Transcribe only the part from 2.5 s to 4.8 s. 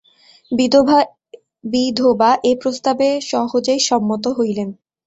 প্রস্তাবে সহজেই সম্মত হইলেন।